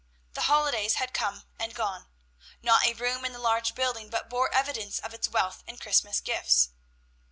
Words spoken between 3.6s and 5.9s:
building but bore evidence of its wealth in